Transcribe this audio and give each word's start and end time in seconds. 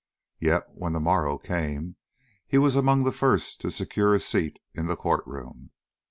Yet 0.39 0.63
when 0.73 0.93
the 0.93 0.99
morrow 0.99 1.37
came 1.37 1.95
he 2.47 2.57
was 2.57 2.75
among 2.75 3.03
the 3.03 3.11
first 3.11 3.61
to 3.61 3.69
secure 3.69 4.15
a 4.15 4.19
seat 4.19 4.57
in 4.73 4.87
the 4.87 4.95
court 4.95 5.23
room. 5.27 5.69